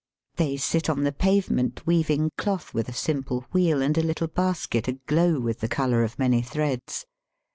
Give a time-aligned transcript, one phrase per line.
[0.37, 4.87] They sit on the pavement, weaving cloth with a simple wheel and a little basket
[4.87, 6.17] aglow with the colour of.
[6.17, 7.05] many threads.